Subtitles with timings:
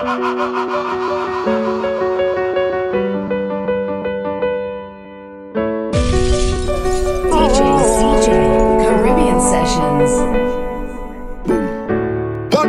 [0.00, 0.06] What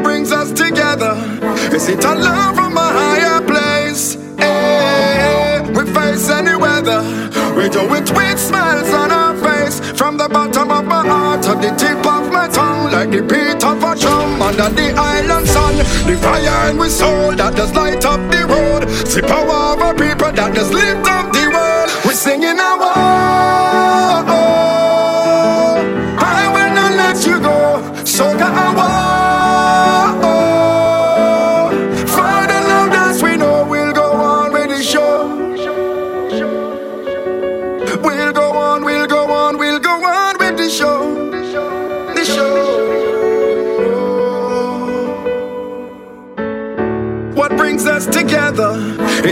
[0.02, 1.14] brings us together?
[1.72, 4.18] Is it our love from a higher place?
[4.40, 7.04] Eh, we face any weather.
[7.56, 9.80] We do it with smiles on our face.
[9.96, 13.64] From the bottom of my heart to the tip of my tongue, like the beat
[13.64, 15.59] of a drum under the island.
[16.10, 18.90] The fire and we soul that does light up the road.
[19.08, 21.29] See power of people that does lift up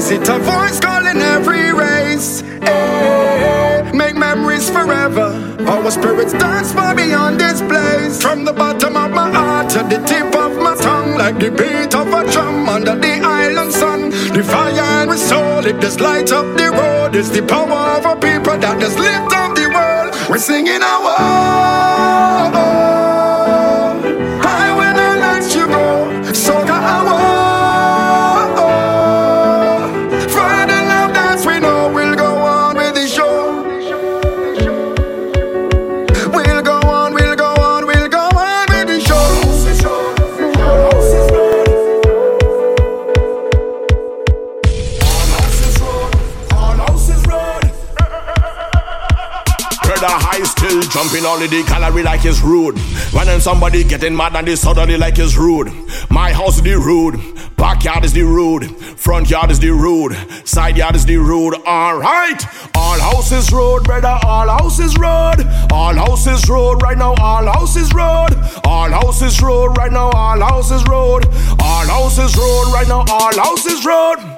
[0.08, 2.40] Is it a voice calling every race?
[2.62, 5.36] Hey, make memories forever.
[5.68, 8.22] Our spirits dance far beyond this place.
[8.22, 11.94] From the bottom of my heart to the tip of my tongue, like the beat
[11.94, 14.12] of a drum under the island sun.
[14.32, 17.14] The fire in my soul, it just lights up the road.
[17.14, 20.16] It's the power of our people that just lift up the world.
[20.30, 21.16] We're singing our.
[21.20, 23.27] Oh, oh.
[52.42, 52.80] Rude.
[53.14, 55.72] When then somebody getting mad and they suddenly like it's rude.
[56.10, 57.20] My house is the rude.
[57.56, 58.66] Backyard is the rude.
[58.98, 60.16] Front yard is the rude.
[60.48, 61.54] Side yard is the rude.
[61.68, 62.44] Alright.
[62.76, 64.18] All houses road, brother.
[64.26, 65.46] All houses road.
[65.72, 67.14] All houses road right now.
[67.20, 68.34] All houses road.
[68.64, 70.10] All houses road right now.
[70.10, 71.28] All houses road.
[71.60, 73.06] All houses road right now.
[73.08, 74.37] All houses road.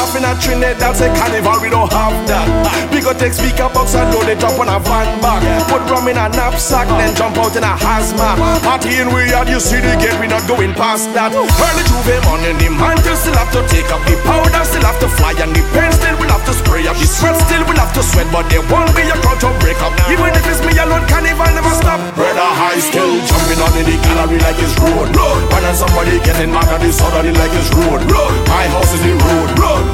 [0.00, 2.48] Them in a Trinidad, that's a carnival, we don't have that.
[2.88, 5.44] We go take speaker box and load it up on a van back.
[5.68, 8.40] Put rum in a knapsack, then jump out in a hazmat.
[8.64, 11.36] Party in we yard, you see the gate, we not going past that.
[11.36, 15.08] Early J'ouvert morning, the mantle still have to take up the powder, still have to
[15.20, 16.96] fly, and the pen still will have to spray up.
[16.96, 19.76] The sweat still will have to sweat, but there won't be a crowd to break
[19.84, 19.92] up.
[20.08, 22.00] Even if it's me alone, carnival never stop.
[22.16, 25.12] Brother high still jumping on in the gallery like it's road.
[25.12, 25.44] road.
[25.52, 28.00] When somebody getting mad at the suddenly like it's road.
[28.08, 28.34] road.
[28.48, 29.52] My house is the road.
[29.60, 29.89] road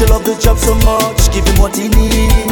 [0.00, 2.48] you love the job so much, give him what he need.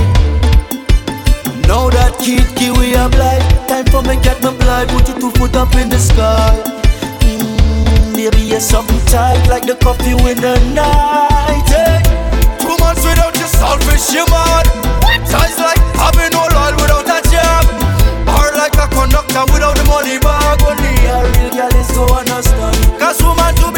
[1.64, 4.90] Now that kid kiwi a blind, time for me get my blind.
[4.92, 6.52] Put you two foot up in the sky.
[7.24, 11.68] Mm, maybe you're something tight like the coffee in the night.
[11.72, 12.04] Hey.
[12.60, 14.64] Two months without your selfish human.
[15.24, 17.64] Ties like having no oil without a job.
[18.28, 20.60] Hard like a conductor without the money bag.
[20.68, 22.76] Only a real girl is to understand.
[23.00, 23.77] Cause woman to be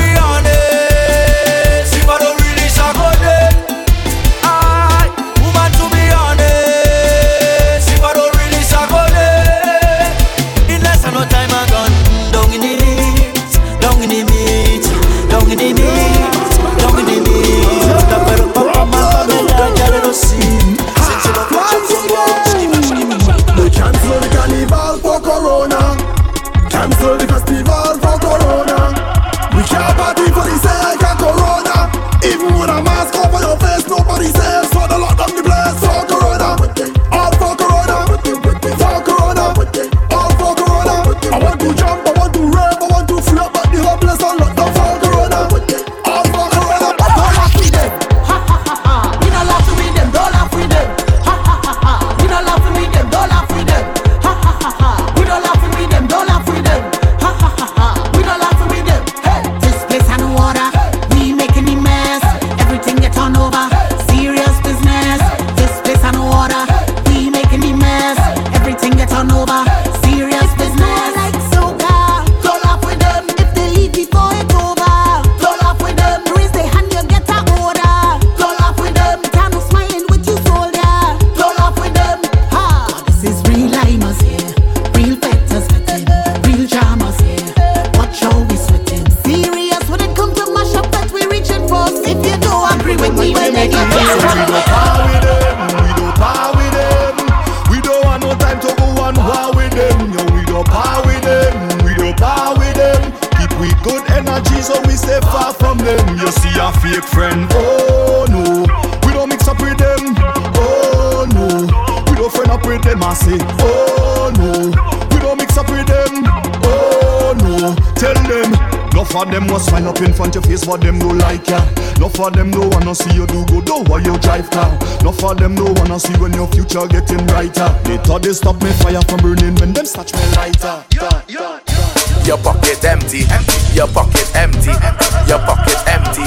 [119.11, 121.59] Enough of them must find up in front your face what them do like ya.
[121.97, 124.71] Enough of them no wanna see you do good, though while you drive car.
[125.00, 127.75] Enough of them no wanna see when your future getting brighter.
[127.83, 130.85] They thought they stop me fire from burning when them snatch me lighter.
[130.95, 132.23] Yeah, yeah, yeah.
[132.23, 133.59] Your pocket empty, empty.
[133.75, 134.79] your pocket empty,
[135.26, 136.23] your pocket empty,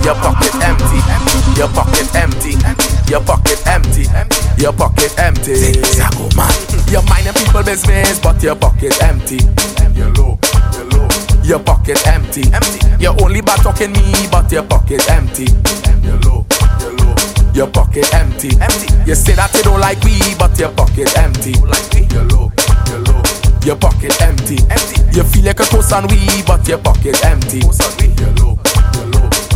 [0.00, 0.96] your pocket empty,
[1.60, 2.56] your pocket empty,
[3.12, 4.08] your pocket empty,
[4.56, 5.84] your pocket empty.
[6.00, 6.48] Zago man,
[6.88, 9.36] you're minding people business, but your pocket empty.
[9.92, 10.41] You're low.
[11.44, 12.42] Your pocket empty.
[12.52, 12.80] empty.
[12.98, 15.46] You're only back talking me, but your pocket empty.
[16.02, 16.46] You're low,
[16.80, 17.14] you're low.
[17.52, 18.50] Your pocket empty.
[18.60, 18.88] empty.
[19.06, 21.54] You say that you don't like me, but your pocket empty.
[21.60, 22.06] Like me.
[22.12, 22.52] You're low,
[22.88, 23.22] you're low.
[23.64, 24.58] Your pocket empty.
[24.70, 25.02] empty.
[25.16, 27.58] You feel like a toast and we, but your pocket empty.
[27.58, 28.51] You're low.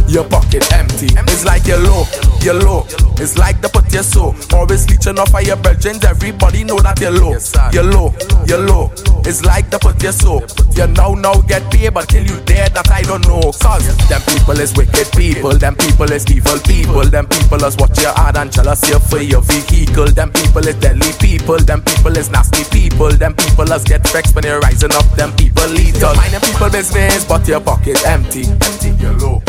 [0.08, 1.08] Your pocket empty.
[1.32, 2.04] It's like you're low,
[2.40, 2.86] you're low.
[3.18, 4.36] It's like the put your soul.
[4.52, 6.04] Always leeching off of your virgins.
[6.04, 7.34] Everybody know that you're low.
[7.72, 8.14] You're low,
[8.46, 8.92] you're low.
[9.26, 10.46] It's like the put your soul.
[10.76, 12.72] You now now get paid, but kill you dead.
[12.74, 13.50] That I don't know.
[13.58, 15.58] Cause them people is wicked people.
[15.58, 17.04] Them people is evil people.
[17.08, 20.06] Them people is what you heart and jealous you for your vehicle.
[20.14, 21.58] Them people is deadly people.
[21.58, 23.10] Them people is nasty people.
[23.10, 25.08] Them people is get vexed when you're rising up.
[25.16, 26.14] Them people lethal.
[26.14, 28.46] Mind them people business, but your pocket empty.
[28.46, 28.94] Empty.
[29.02, 29.42] You're low.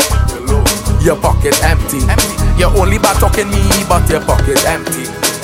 [1.04, 1.98] Your pocket empty.
[2.08, 2.58] empty.
[2.58, 5.37] You're only bad talking me, but your pocket empty.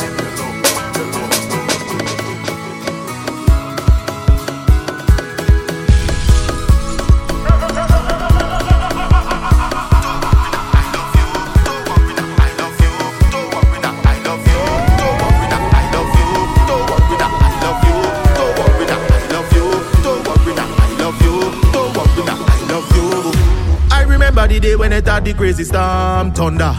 [24.55, 26.75] The day when it had the crazy storm, thunder,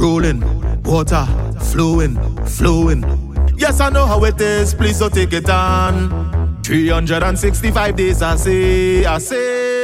[0.00, 0.40] rolling,
[0.82, 1.24] water,
[1.60, 3.04] flowing, flowing.
[3.56, 6.62] Yes, I know how it is, please don't take it on.
[6.64, 9.79] 365 days, I say, I say.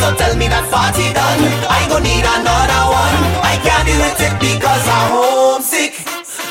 [0.00, 1.44] so tell me that party done.
[1.68, 3.16] I gon' need another one.
[3.44, 5.92] I can't deal with it because I'm homesick.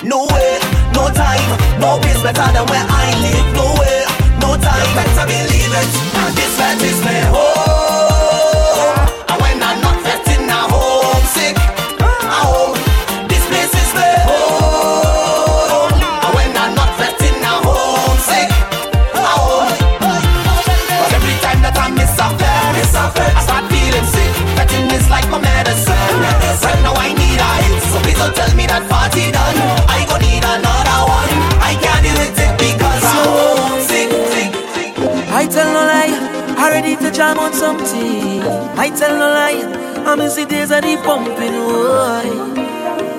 [0.05, 0.61] No way,
[0.93, 1.49] no time,
[1.81, 3.47] no place better than where I live.
[3.57, 3.97] No way,
[4.39, 5.89] no time, better believe it.
[6.37, 7.68] This is my home.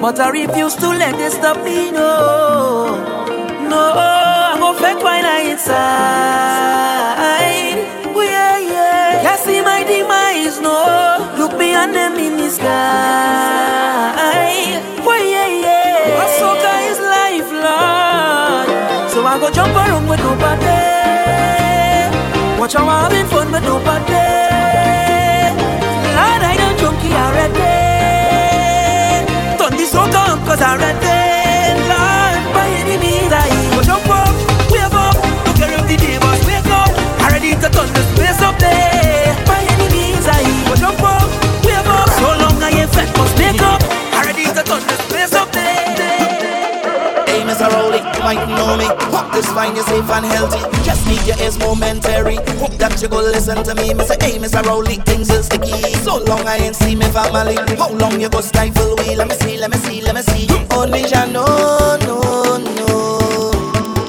[0.01, 2.97] But I refuse to let this stop me, no.
[3.69, 5.71] No, I'm gonna fake wine inside
[8.17, 9.23] oh, yeah, yeah.
[9.23, 10.75] Can't see my demise, no.
[11.39, 12.71] Look beyond them in the sky.
[15.05, 15.15] Oh,
[16.91, 18.67] is lifelong.
[19.11, 20.91] So I go jump around with nobody
[22.61, 24.13] Watch how I'm having fun with nobody
[26.17, 27.71] Lord, I don't junkie already
[29.87, 31.81] so come cause I'm ready.
[31.89, 33.60] Lord By any means I
[48.35, 48.87] might know me.
[49.11, 50.61] Hope this fine, you're safe and healthy.
[50.85, 52.37] Just need your ears momentary.
[52.63, 53.95] Hope that you go listen to me.
[53.95, 54.63] Me say, hey, Mr.
[54.65, 55.95] Rowley, things are sticky.
[56.07, 57.57] So long I ain't see me family.
[57.77, 59.17] How long you go stifle we?
[59.17, 60.47] Let me see, let me see, let me see.
[60.71, 61.45] Oh, Only Jah no,
[62.07, 62.19] no,
[62.79, 62.93] no.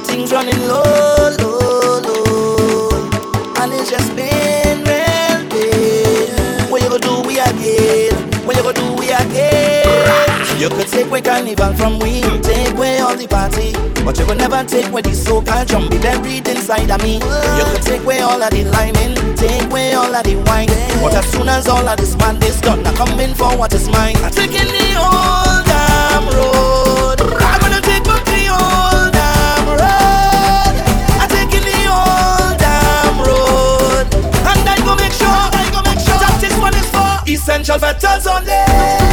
[0.05, 4.30] Things running low, low, low, and it's just been.
[10.61, 13.73] You could take away carnival from we, take away all the party,
[14.05, 17.15] but you could never take away the soca drum buried inside of me.
[17.15, 20.69] You could take away all of the lining, take away all of the wine,
[21.01, 23.89] but as soon as all of this man is done, I'm coming for what is
[23.89, 24.17] mine.
[24.17, 27.17] I'm taking the old damn road.
[27.41, 30.77] I'm gonna take back the old damn road.
[31.17, 34.05] I'm taking the old damn road,
[34.45, 37.79] and I go make sure, I go make sure that this one is for essential
[37.81, 39.10] veterans only.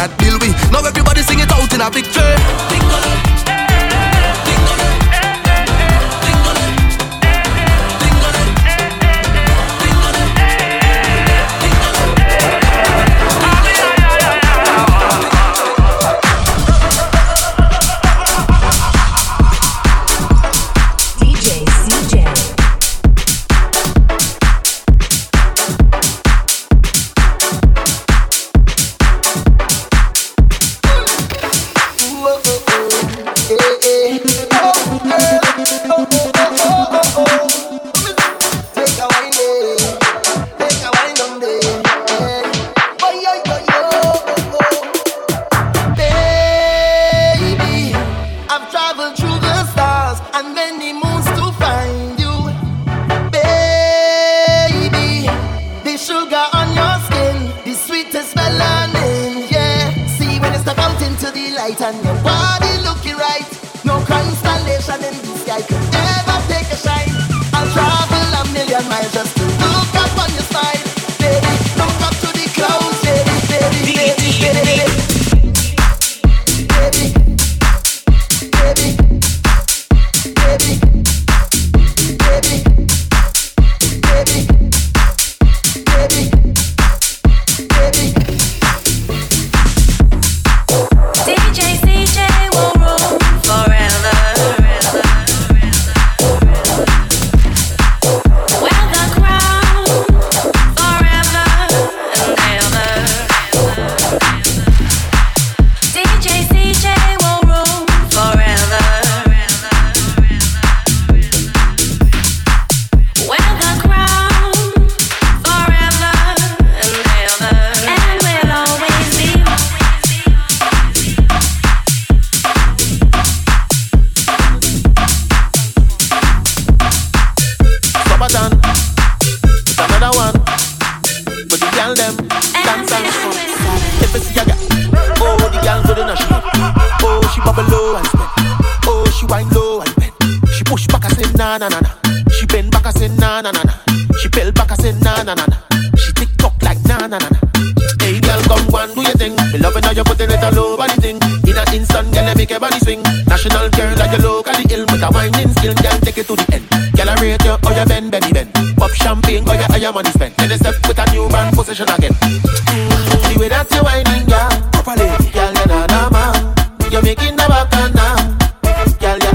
[0.00, 0.38] that deal.
[0.72, 3.29] Now everybody sing it out in a big.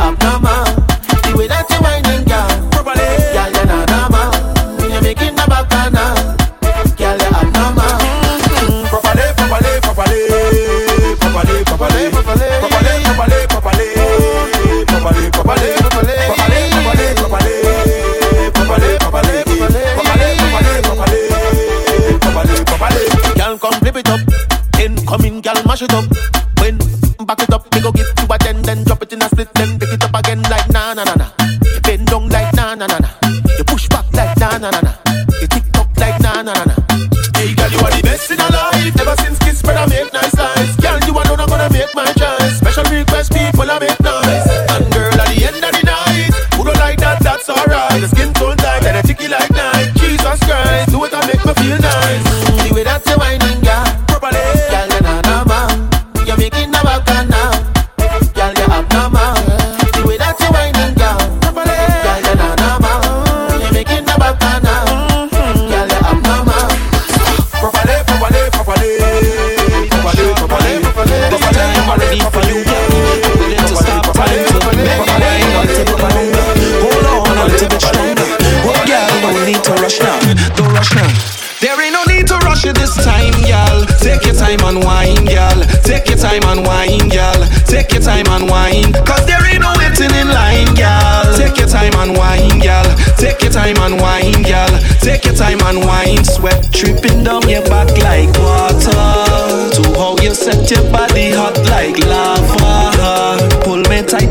[0.06, 0.75] mapama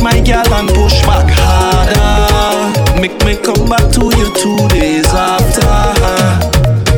[0.04, 3.00] my girl and push back harder.
[3.00, 5.64] Make me come back to you two days after.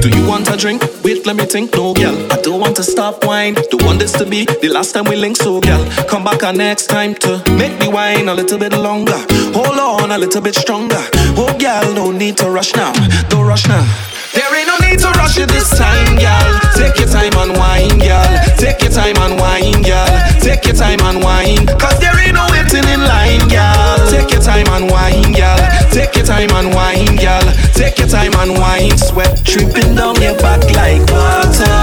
[0.03, 0.83] Do you want a drink?
[1.05, 1.73] Wait, let me think.
[1.75, 3.55] No, girl, I don't want to stop wine.
[3.71, 5.37] Don't want this to be the last time we link.
[5.37, 9.21] So, girl, come back a next time to make me wine a little bit longer.
[9.55, 11.03] Hold on a little bit stronger.
[11.39, 12.93] Oh, girl, no need to rush now.
[13.29, 13.87] Don't rush now.
[14.35, 16.59] There ain't no need to rush it this time, girl.
[16.75, 18.27] Take your time and wine, girl.
[18.59, 20.11] Take your time and wine, girl.
[20.41, 21.67] Take your time and wine.
[21.79, 22.26] Cause there ain't
[22.67, 24.11] getting in line, girl.
[24.11, 25.59] Take your time and wine, girl.
[25.91, 27.47] Take your time and wine, girl.
[27.75, 28.97] Take your time and wine.
[28.99, 31.79] Sweat dripping down your back like water.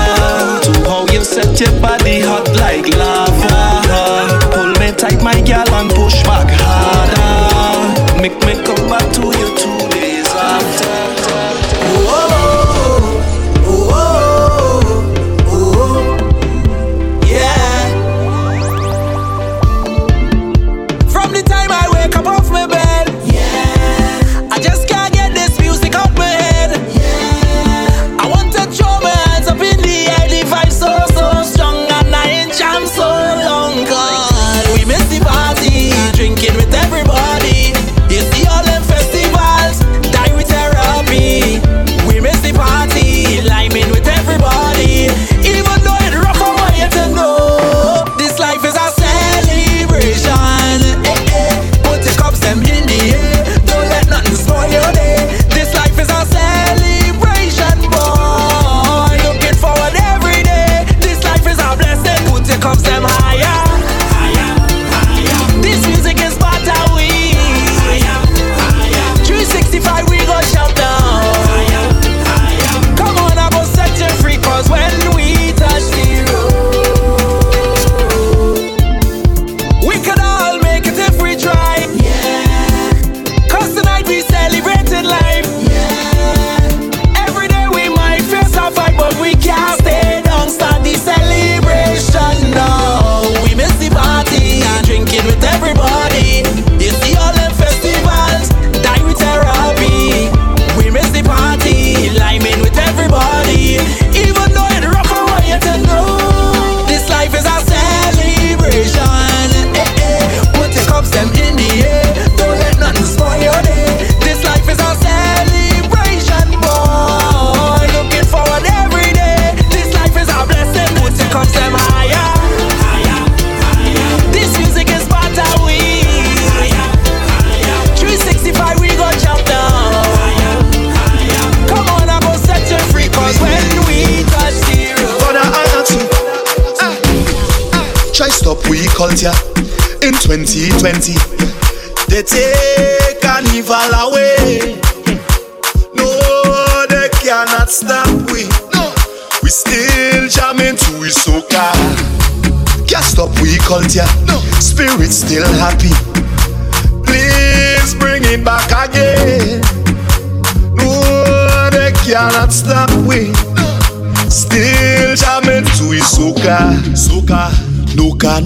[0.63, 4.39] To how you set your body hot like lava.
[4.51, 8.21] Pull me tight, my girl, and push back harder.
[8.21, 9.62] Make me come back to you.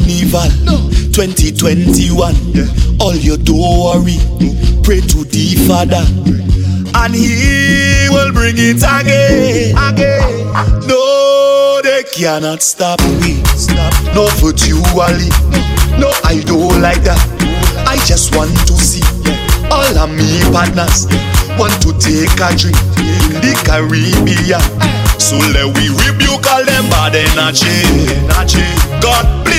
[0.08, 0.50] Carnival.
[0.64, 0.90] No.
[1.12, 2.36] 2021.
[3.00, 4.18] All you do worry,
[4.84, 6.04] pray to the Father,
[6.96, 9.76] and He will bring it again.
[9.78, 10.88] Again.
[10.88, 13.44] No, they cannot stop me.
[13.56, 13.94] Stop.
[14.16, 15.30] No virtually.
[16.00, 17.20] No, I don't like that.
[17.88, 19.04] I just want to see
[19.72, 21.08] all of me partners
[21.58, 24.62] want to take a drink in the Caribbean.
[24.82, 25.18] Eh.
[25.18, 27.82] So let we rebuke all them bad energy.
[29.02, 29.57] God please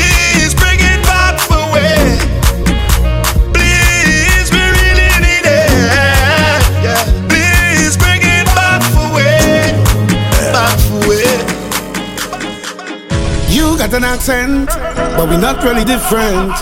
[13.98, 14.68] an accent,
[15.16, 16.54] but we're not really different.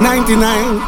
[0.00, 0.38] 99,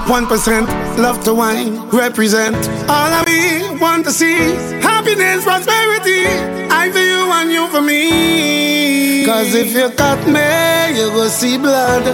[0.06, 2.56] 1% love to wine, represent.
[2.88, 4.38] All of me want to see
[4.80, 6.22] happiness, prosperity.
[6.70, 9.24] I for you and you for me.
[9.26, 10.48] Cause if you cut me,
[10.96, 12.06] you go see blood.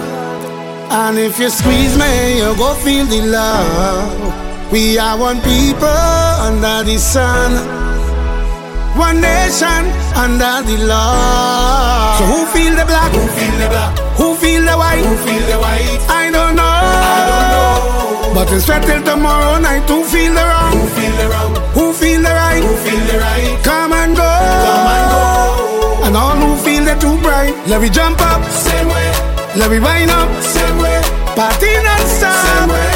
[0.91, 4.71] And if you squeeze me, you go feel the love.
[4.71, 5.87] We are one people
[6.47, 7.84] under the sun.
[8.95, 12.17] One nation under the law.
[12.17, 13.11] So who feel the black?
[13.11, 13.91] Who feel the black?
[14.15, 15.03] Who feel the white?
[15.03, 15.99] Who feel the white?
[16.07, 16.63] I don't know.
[16.63, 18.33] I don't know.
[18.33, 19.83] But it's straight till tomorrow night.
[19.89, 20.71] Who feel the wrong?
[20.71, 21.55] Who feel the wrong?
[21.75, 22.63] Who feel the right?
[22.63, 23.63] Who feel the right?
[23.63, 24.31] Come and go.
[24.63, 26.05] Come and go.
[26.07, 27.53] And all who feel the too bright.
[27.67, 28.43] Let me jump up.
[28.49, 29.11] Same way.
[29.59, 30.29] Let me wind up.
[30.41, 31.01] Same way.
[31.35, 32.31] Party non-stop.
[32.47, 32.94] Same way.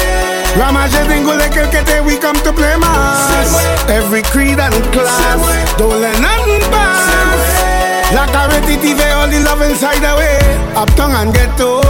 [0.60, 3.88] Ramaje dingo like que te we come to play mass.
[3.88, 5.40] Every creed and class,
[5.78, 8.12] don't let nothing pass.
[8.12, 10.36] La carrete TV, all the love inside the way.
[10.76, 11.80] Uptown and ghetto,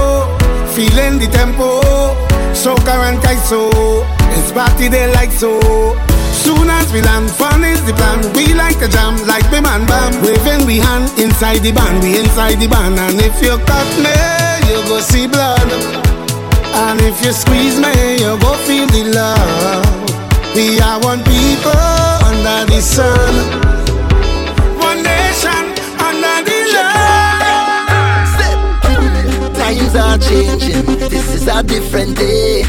[0.70, 1.80] feeling the tempo.
[2.54, 4.06] Soca and kaiso,
[4.38, 5.59] it's party day like so.
[6.30, 8.22] Soon as we land, fun is the plan.
[8.35, 10.22] We like to jam, like the man bam.
[10.22, 13.00] Waving we hand inside the band, we inside the band.
[13.00, 14.14] And if you cut me,
[14.70, 16.10] you go see blood.
[16.72, 19.87] And if you squeeze me, you go feel the love.
[20.54, 21.70] We are one people
[22.26, 23.35] under the sun.
[24.78, 27.20] One nation under the love.
[29.54, 30.85] Times are changing.
[31.09, 32.64] This is a different day.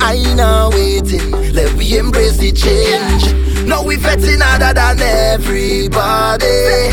[0.00, 1.30] I know waiting.
[1.52, 3.32] Let we embrace the change.
[3.66, 6.92] Now we vetting harder than everybody.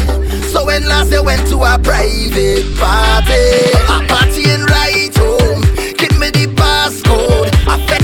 [0.51, 5.12] So when last they went to a private party, a partying right
[7.73, 8.02] passcode, affecting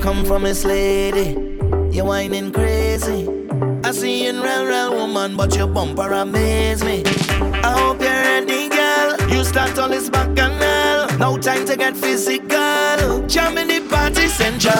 [0.00, 1.36] come from, Miss Lady?
[1.90, 3.28] You're whining crazy.
[3.84, 7.02] I see you in real, real woman, but your bumper amaze me.
[7.62, 9.30] I hope you're ready, girl.
[9.30, 11.18] You start all this bacchanal.
[11.18, 13.26] No time to get physical.
[13.26, 14.74] Jam in the party central.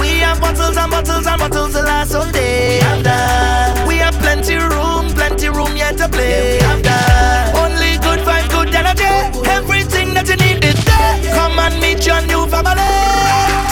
[0.00, 2.78] We have bottles and bottles and bottles to last all day.
[2.78, 3.88] We have that.
[3.88, 6.58] We have plenty room, plenty room yet to play.
[6.58, 7.54] Yeah, we have that.
[7.56, 9.04] Only good vibe, good energy.
[9.50, 11.34] Everything that you need is there.
[11.34, 12.90] Come and meet your new family.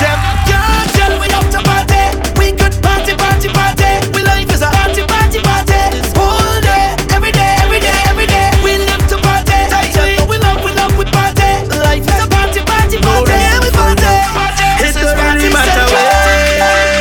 [0.01, 0.30] Them
[3.41, 4.11] party, party, party.
[4.13, 5.73] We life is a party, party, party.
[6.19, 8.51] All day, every day, every day, every day.
[8.65, 9.57] We live to party.
[9.73, 9.97] Tight,
[10.29, 11.65] we love, we love, we party.
[11.73, 13.27] Life is a party, party, party.
[13.65, 14.05] We party.
[15.17, 17.01] Party central.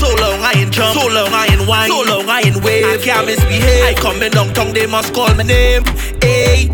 [0.00, 2.84] So long I ain't jump, so long I ain't wine, so long I ain't wave.
[2.86, 3.84] I can't misbehave.
[3.84, 5.84] I coming downtown, they must call my name.
[6.20, 6.68] Hey,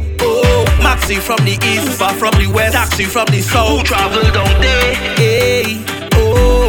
[1.08, 2.74] Taxi from the east, far from the west.
[2.74, 3.78] Taxi from the south.
[3.78, 4.92] Who travel all day?
[5.16, 5.82] Hey,
[6.20, 6.68] oh.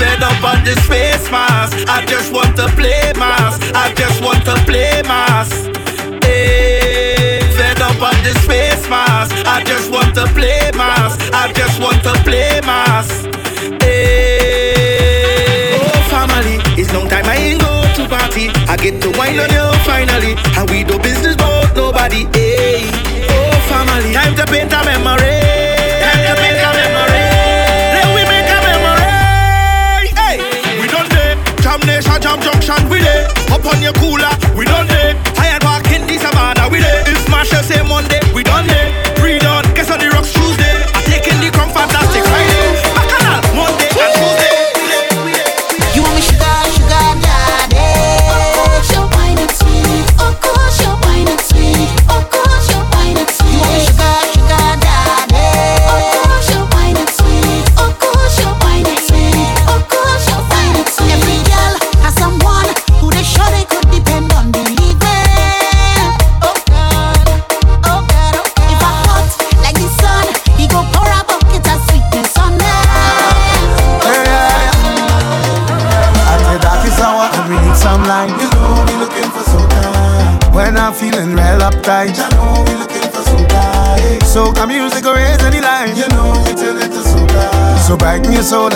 [0.00, 1.76] Fed up on this face mask.
[1.86, 3.60] I just want to play mask.
[3.76, 5.68] I just want to play mask.
[6.24, 9.36] Hey, fed up on this face mask.
[9.44, 11.20] I just want to play mask.
[11.34, 13.28] I just want to play mask.
[13.84, 18.48] Hey, oh family, it's long time I ain't go to party.
[18.72, 22.24] I get to wine on you finally, and we do business, but nobody.
[22.32, 22.49] Hey.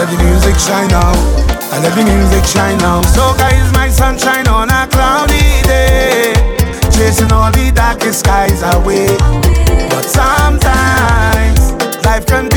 [0.05, 1.13] let the music shine now.
[1.73, 3.01] I let the music shine now.
[3.03, 6.35] Soca is my sunshine on a cloudy day.
[6.93, 9.07] Chasing all the darkest skies away.
[9.89, 11.73] But sometimes
[12.05, 12.54] life can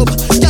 [0.00, 0.49] up.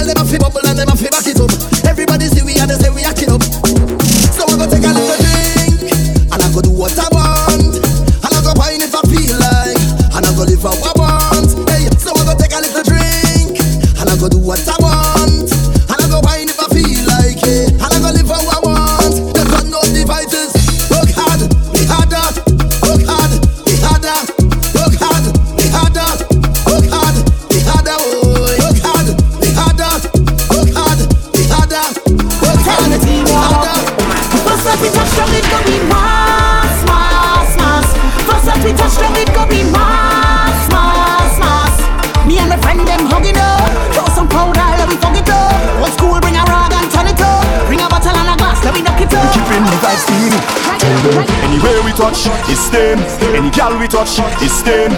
[52.01, 52.99] touch, is them.
[53.37, 54.91] Any girl we touch, is them.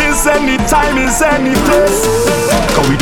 [0.00, 2.00] Is any time, is any place.
[2.74, 2.96] Cause we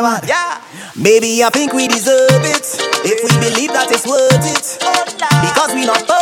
[0.00, 0.28] love you, man.
[0.28, 0.60] Yeah.
[0.96, 2.66] Maybe I think we deserve it
[3.04, 5.04] if we believe that it's worth it oh,
[5.42, 6.21] because we not.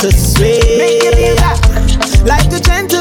[0.00, 0.58] to sway.
[0.78, 1.02] Make
[2.24, 2.99] like the gentle.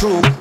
[0.00, 0.37] Can't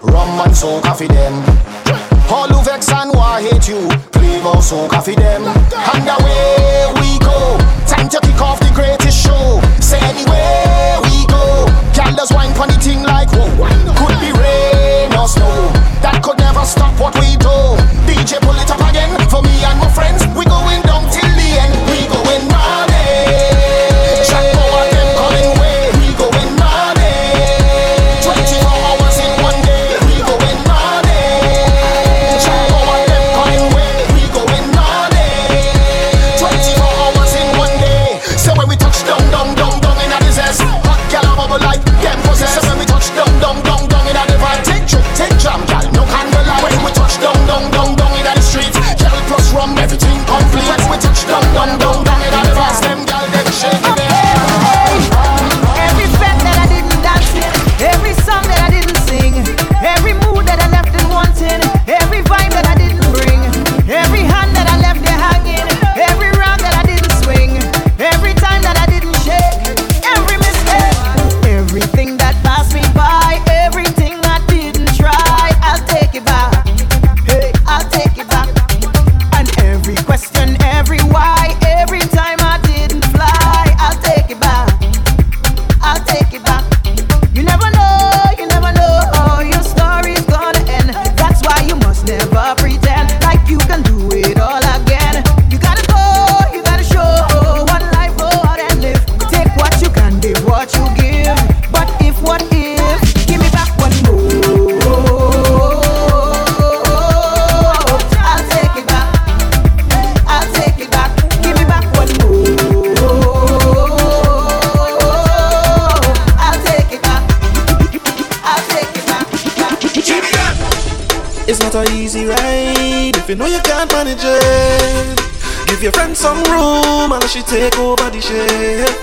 [127.58, 128.94] take over the ship.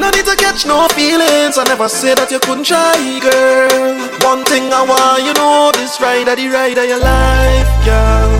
[0.00, 1.56] No need to catch no feelings.
[1.56, 3.94] I never said that you couldn't try, girl.
[4.26, 8.32] One thing I want you know, this ride are the ride of your life, girl.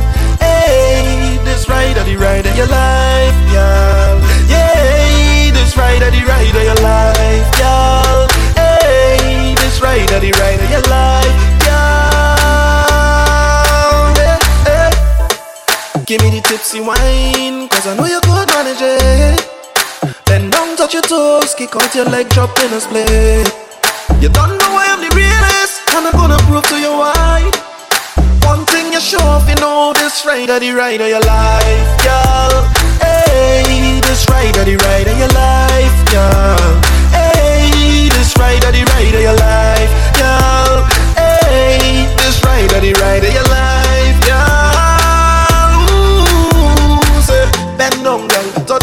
[0.43, 4.19] Hey, this ride are the ride of your life, girl.
[4.51, 8.27] Yeah, this ride are the ride of your life, girl.
[8.59, 11.39] Hey, this ride are the ride of your life,
[16.07, 19.41] Give me the tipsy wine, cause I know you could manage it.
[20.27, 23.49] Bend down, touch your toes, kick out your leg, drop in a split.
[24.21, 27.49] You don't know I am the realest, and I'm gonna prove to you why.
[28.45, 31.89] One thing you show off, you know this ride of the ride of your life,
[32.05, 32.53] girl.
[33.01, 36.69] Hey, this ride of the ride of your life, girl.
[37.17, 40.85] Hey, this ride of the ride of your life, girl.
[41.17, 43.84] Hey, this ride of the ride of your life,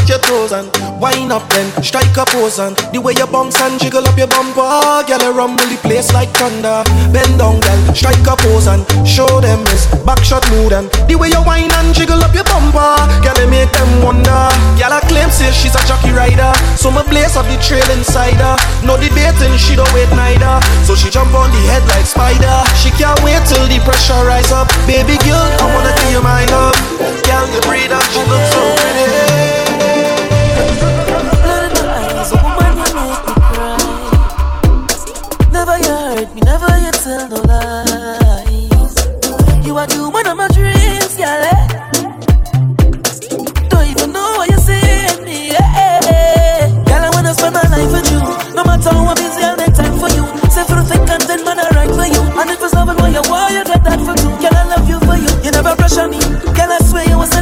[0.01, 3.59] touch your toes and wind up then strike a pose and the way you bounce
[3.61, 6.81] and jiggle up your bumper, ah, girl, you rumble the place like thunder.
[7.13, 11.15] Bend down, girl, strike a pose and show them this back shot mood and the
[11.15, 14.43] way you whine and jiggle up your bumper, girl, you make them wonder.
[14.77, 18.37] Girl, I claim say she's a jockey rider, so my blaze up the trail inside
[18.41, 18.57] her.
[18.85, 22.57] No debating, she don't wait neither, so she jump on the head like spider.
[22.77, 26.77] She can't wait till the pressure rise up, baby girl, I wanna you my love.
[27.25, 29.60] Girl, you breathe and she looks so pretty.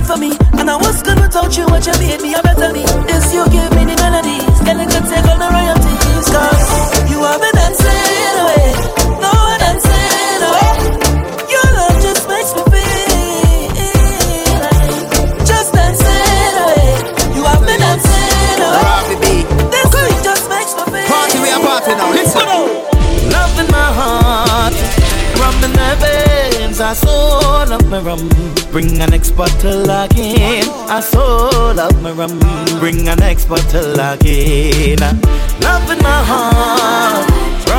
[0.09, 0.31] For me.
[0.57, 2.81] And I was good without you, what you made me a better me.
[3.05, 4.57] This you give me the melodies.
[4.65, 6.25] Girl, you can take all the royalties.
[6.33, 6.69] Cause
[7.11, 8.73] you have been dancing away.
[9.21, 10.71] No one dancing away.
[11.53, 13.69] Your love just makes me feel
[14.65, 16.89] like just dancing away.
[17.37, 19.13] You have been dancing away.
[19.69, 22.09] This beat just makes me feel Party, we are party now.
[22.17, 22.58] Listen.
[26.81, 27.11] I so
[27.67, 28.29] love my rum.
[28.71, 30.65] Bring an next bottle again.
[30.87, 32.39] I so love my rum.
[32.79, 34.99] Bring an next bottle again.
[35.61, 37.29] Love in my heart,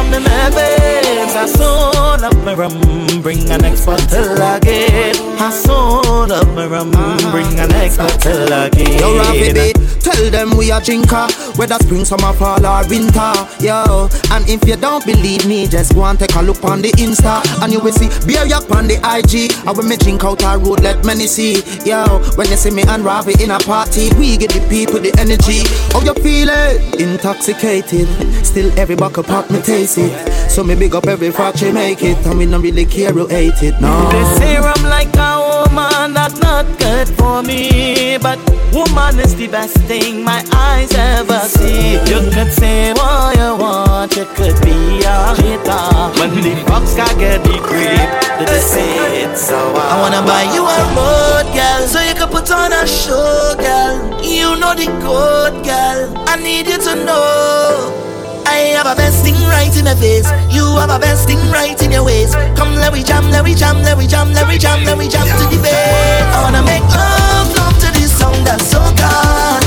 [0.00, 0.20] from the
[0.54, 1.34] veins.
[1.36, 2.80] I sold up my rum,
[3.22, 5.14] bring an next bottle again.
[5.38, 6.90] I sold up my rum,
[7.30, 8.98] bring an next bottle again.
[8.98, 13.32] Yo, Ravi, tell them we are drinker, whether spring, summer, fall or winter.
[13.60, 16.90] Yo, and if you don't believe me, just go and take a look on the
[16.92, 19.52] Insta, and you will see beer yak on the IG.
[19.66, 21.62] I when me drink out our road, let many see.
[21.84, 22.04] Yo,
[22.36, 25.64] when you see me and Ravi in a party, we get the people the energy.
[25.92, 27.00] How you feeling?
[27.00, 28.08] Intoxicated,
[28.44, 30.50] still every buckle pop me taste it.
[30.50, 33.62] So me big up every fraction make it, and we don't really care who hate
[33.62, 33.80] it.
[33.80, 34.08] No.
[34.10, 38.38] They say I'm like a woman that's not good for me, but
[38.72, 41.92] woman is the best thing my eyes ever see.
[42.10, 45.84] You could say what you want, you could be a cheater.
[46.18, 48.10] When the fox can get the creep,
[48.46, 52.50] they say it's so I wanna buy you a road, girl, so you can put
[52.50, 54.22] on a show, girl.
[54.22, 56.00] You know the code, girl.
[56.28, 58.10] I need you to know.
[58.46, 60.28] I have a best thing right in my face.
[60.50, 62.34] You have a best thing right in your waist.
[62.56, 65.08] Come, let we jam, let we jam, let we jam, let we jam, let we
[65.08, 66.22] jam to the bed.
[66.34, 69.62] I wanna make love, love to this song that's so good.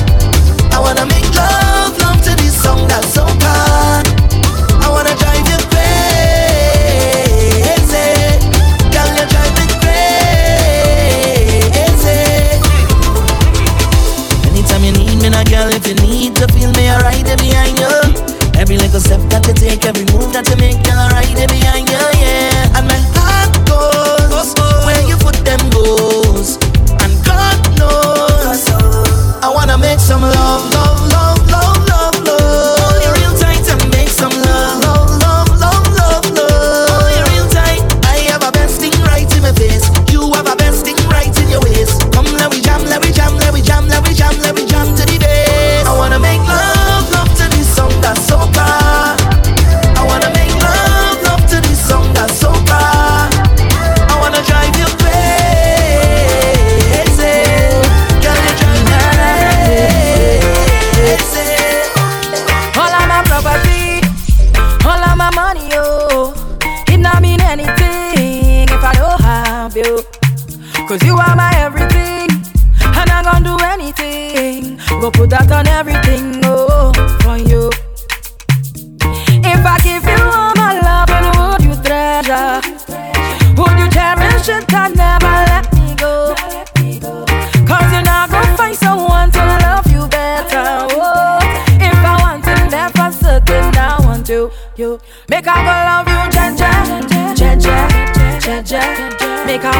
[0.73, 4.05] I wanna make love, love to this song that's so good.
[4.83, 5.97] I wanna drive you crazy,
[8.91, 10.17] girl, you drive me crazy.
[14.49, 16.82] Anytime you need me, now, girl, if you need to feel me,
[19.63, 20.72] take, every move that you make,
[69.83, 70.03] you.
[70.87, 72.29] Cause you are my everything,
[72.99, 74.77] and I'm gonna do anything.
[75.01, 77.69] Go put that on everything, oh, for you.
[79.43, 82.61] If I give you all my love, and would you treasure?
[83.57, 86.33] Would you cherish it and never let me go?
[87.67, 90.87] Cause you're not gonna find someone to love you better.
[90.91, 91.39] Oh,
[91.79, 94.51] if I want to that for certain, I want you.
[94.75, 96.12] You make I go love you,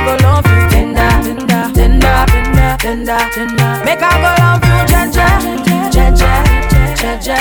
[0.05, 3.71] go love you, tender, tender, tender, tender, tender, tender.
[3.85, 5.27] Make I go love you, Jaja,
[5.93, 6.33] Jaja,
[6.95, 7.37] Jaja.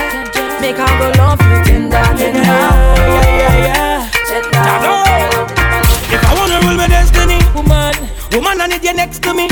[0.60, 2.40] Make I go love you, tender, tender.
[2.42, 4.10] Yeah, yeah, yeah.
[6.14, 7.94] If I wanna rule my destiny, woman,
[8.32, 9.48] woman, I need you next to me.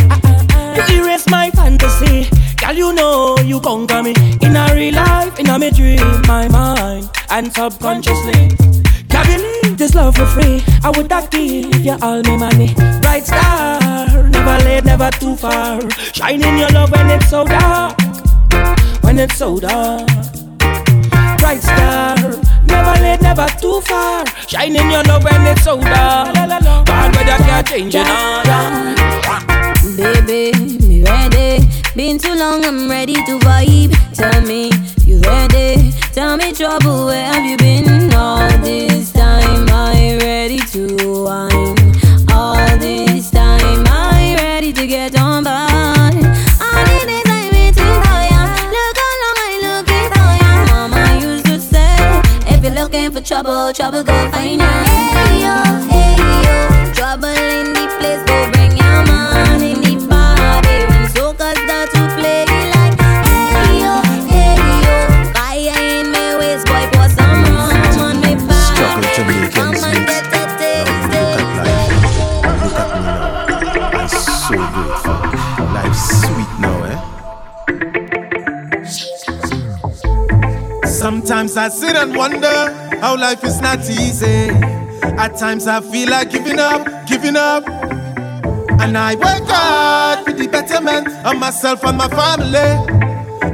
[0.76, 2.72] You erase my fantasy, girl.
[2.74, 7.08] You know you conquer me in a real life, in a me dream, my mind,
[7.30, 8.56] and subconsciously.
[9.08, 10.62] Can't believe this love for free.
[10.84, 12.74] I would have give you all my money.
[13.00, 13.80] Bright star,
[14.28, 15.80] never late, never too far.
[16.12, 17.96] Shining your love when it's so dark,
[19.02, 20.06] when it's so dark.
[21.38, 22.14] Bright star,
[22.66, 24.26] never late, never too far.
[24.46, 26.34] Shining your love when it's so dark.
[26.34, 28.44] Bad weather can't change it all.
[29.96, 30.52] Baby,
[30.86, 31.64] me ready.
[31.96, 33.96] Been too long, I'm ready to vibe.
[34.12, 34.70] Tell me,
[35.06, 35.90] you ready?
[36.12, 37.99] Tell me, trouble, where have you been
[53.42, 54.68] trouble, trouble go find ya.
[55.16, 55.54] Hey yo,
[55.88, 56.12] hey
[56.44, 56.56] yo,
[56.92, 60.84] trouble in the place, go bring your man in the party.
[60.90, 63.94] When soca start to play, like hey yo,
[64.28, 64.96] hey yo,
[65.32, 68.76] fire in my waist, boy, pour some rum on my body.
[68.76, 70.04] Struggle to make ends meet.
[70.20, 71.96] Now look at life.
[72.62, 73.96] Look at me now.
[73.96, 75.16] I'm so grateful.
[75.72, 76.98] Life's sweet now, eh?
[80.86, 84.50] Sometimes I sit and wonder how life is not easy.
[85.02, 87.64] At times I feel like giving up, giving up.
[88.80, 92.70] And I work hard for the betterment of myself and my family.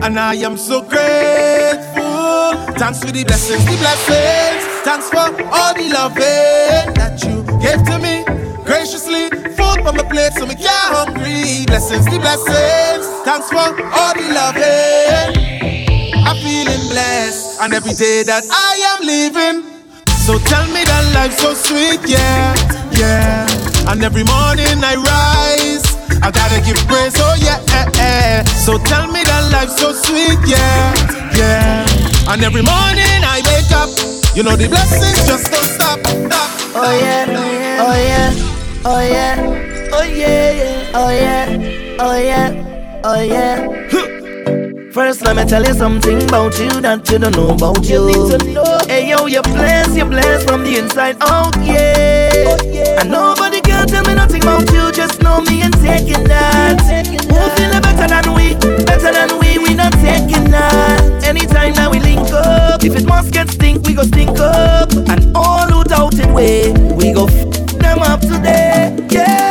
[0.04, 2.52] And I am so grateful.
[2.78, 4.64] Thanks for the blessings, the blessings.
[4.84, 8.24] Thanks for all the loving that you gave to me.
[8.64, 11.64] Graciously, food on my plate so me get hungry.
[11.66, 13.06] Blessings, the blessings.
[13.24, 15.56] Thanks for all the loving.
[16.26, 17.60] I'm feeling blessed.
[17.60, 19.62] And every day that I living,
[20.26, 22.54] So tell me that life's so sweet, yeah,
[22.90, 23.46] yeah.
[23.88, 25.86] And every morning I rise,
[26.22, 28.42] I gotta give praise, oh yeah, eh, eh.
[28.66, 30.92] So tell me that life's so sweet, yeah,
[31.38, 31.86] yeah.
[32.32, 33.90] And every morning I wake up,
[34.36, 36.50] you know the blessings just don't stop, stop.
[36.74, 37.24] Oh yeah,
[37.86, 38.32] oh yeah,
[38.84, 39.36] oh yeah,
[39.94, 44.15] oh yeah, oh yeah, oh yeah, oh yeah.
[44.96, 48.08] First, let me tell you something about you that you don't know about you.
[48.08, 52.32] you hey yo, you're blessed, you're blessed from the inside out, yeah.
[52.48, 53.02] Oh, yeah.
[53.02, 56.80] And nobody can tell me nothing about you, just know me and taking that.
[56.80, 58.54] Who feel better than we,
[58.86, 61.22] better than we, we not taking that.
[61.22, 64.88] Anytime that we link up, if it must get stink, we go stink up.
[65.12, 69.45] And all who doubted way, we go f them up today, yeah.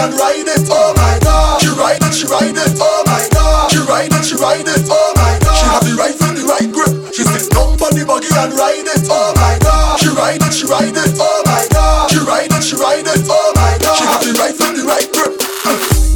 [0.00, 0.64] And ride it.
[0.72, 1.60] Oh my gosh.
[1.60, 2.72] She ride it, she ride it.
[2.80, 3.72] Oh my gosh.
[3.72, 4.88] She ride it, she ride it.
[4.88, 5.60] Oh my gosh.
[5.60, 7.12] She have the right foot, the right grip.
[7.12, 9.04] She said, jump on the buggy and ride it.
[9.12, 10.00] Oh my God.
[10.00, 11.12] She ride it, she ride it.
[11.20, 12.08] Oh my God.
[12.08, 13.28] She ride it, she ride it.
[13.28, 13.96] Oh my God.
[14.00, 15.36] She have the right foot, the right grip.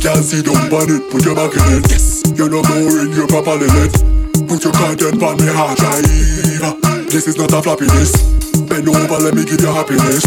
[0.00, 1.84] Can't see don't on it, put your back in it.
[1.92, 2.24] Yes.
[2.36, 3.92] You're not boring, you're properly lit.
[4.48, 6.04] Put your content on me heart drive.
[7.08, 8.12] This is not a floppiness.
[8.68, 10.24] Bend over, let me give you happiness.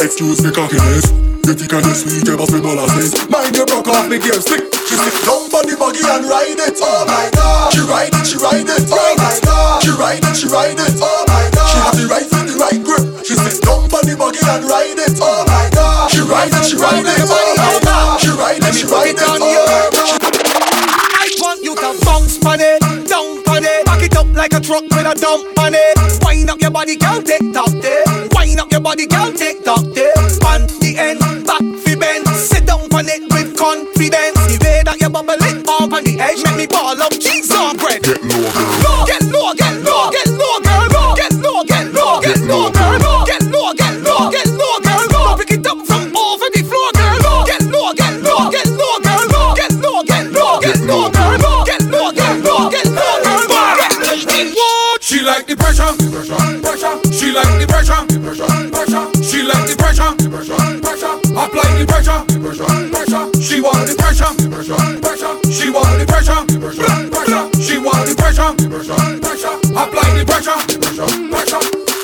[0.00, 1.10] Excuse me cockiness.
[1.44, 3.12] You think I'm sweet, you must be molasses.
[3.28, 4.64] Mind you broke off me gear stick.
[4.88, 6.76] She sit down on the buggy and ride it.
[6.80, 7.72] Oh my God.
[7.72, 8.84] She ride it, she ride it.
[8.88, 9.82] Oh my God.
[9.84, 10.94] She ride it, she ride it.
[11.00, 11.68] Oh my God.
[11.68, 13.04] She have the right foot, the right grip.
[13.24, 15.16] She sit down on the buggy and ride it.
[15.20, 16.10] Oh my God.
[16.12, 17.24] She ride it, she ride it.
[17.24, 18.20] Oh my God.
[18.20, 19.24] She ride it, she ride it.
[19.24, 20.20] Oh my God.
[21.16, 22.83] I want you to bounce on it,
[24.34, 25.96] like a truck with a dump on it.
[26.24, 28.04] Wind up your body, girl, tick tock there.
[28.32, 30.12] Wind up your body, girl, tick tock there.
[30.44, 35.00] On the end, back fi bend, sit down on it with confidence The way that
[35.00, 37.13] you bubble it up on the edge, make me ball up
[55.24, 55.88] Like the pressure,
[56.60, 57.00] pressure.
[57.08, 59.08] She like the pressure, pressure.
[59.24, 61.16] She like the pressure, pressure.
[61.32, 62.20] Apply the pressure,
[62.92, 64.28] pressure, She want the pressure.
[64.52, 64.84] Pressure.
[65.48, 66.44] She want the pressure,
[67.08, 69.56] pressure She want the pressure, pressure.
[69.72, 70.60] Apply the pressure,
[71.32, 71.62] pressure.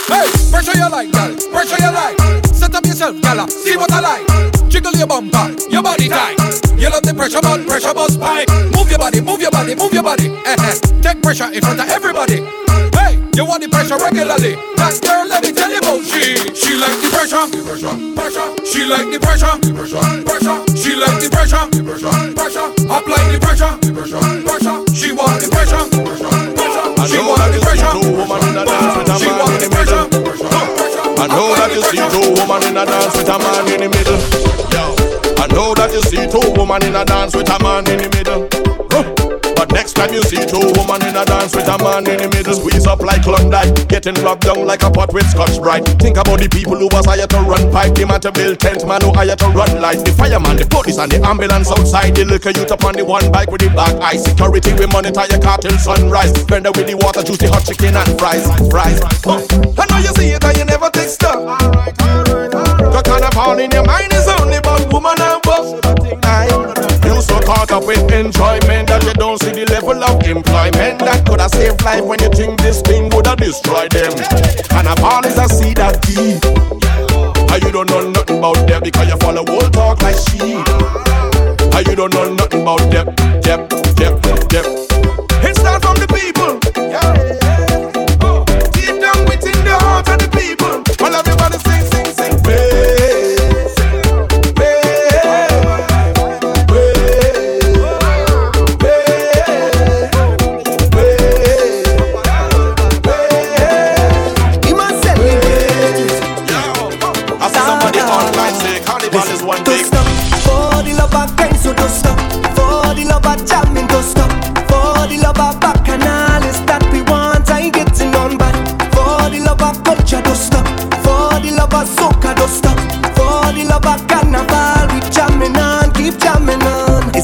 [0.09, 1.31] Hey, pressure you like, gal.
[1.53, 2.17] Pressure you like.
[2.57, 3.45] Set up yourself, gala.
[3.53, 4.25] See what I like.
[4.73, 6.41] Jiggle your bumper, your body tight.
[6.81, 8.49] You love the pressure, but pressure bust pipe.
[8.73, 10.33] Move your body, move your body, move your body.
[10.49, 10.75] Eh, eh.
[11.05, 12.41] Take pressure in front of everybody.
[13.41, 14.53] You want the pressure regularly.
[14.77, 16.37] That girl, let me tell you about she.
[16.53, 18.45] She like the pressure, pressure, pressure.
[18.69, 20.61] She like the pressure, pressure, pressure.
[20.77, 22.69] She like the pressure, pressure, pressure.
[22.85, 24.77] Apply the pressure, pressure, pressure.
[24.93, 26.85] She want the pressure, pressure, pressure.
[27.09, 27.93] She want the pressure.
[29.17, 30.05] She want the pressure.
[31.17, 33.89] I know that you see two women in a dance with a man in the
[33.89, 34.21] middle.
[35.41, 38.09] I know that you see two women in a dance with a man in the
[38.13, 38.50] middle.
[40.01, 42.87] Time you see two women in a dance with a man in the middle, squeeze
[42.87, 45.85] up like Klondike, getting rubbed down like a pot with Scotch Brite.
[46.01, 48.89] Think about the people who was hired to run pipe, the man to build tent,
[48.89, 52.25] man who hired to run light, the fireman, the police and the ambulance outside, the
[52.25, 54.17] liquor youth up on the one bike with the black eye.
[54.17, 56.33] Security we monitor your car till sunrise.
[56.49, 59.05] Vendor with the water, juice, the hot chicken and fries, fries.
[59.21, 59.45] Huh.
[59.77, 61.45] I know you see it and you never take stock.
[62.81, 65.69] The kind of all in your mind is only about woman and buff.
[67.05, 71.27] You so caught up with enjoyment that you don't see the level of employment that
[71.27, 74.13] could have saved life when you think this thing would have destroyed them.
[74.73, 76.41] And a ball is a seed that deep.
[77.51, 80.65] And ah, you don't know nothing about them because you follow old talk like sheep.
[80.65, 83.13] And ah, you don't know nothing about them,
[83.43, 84.90] them, them, them.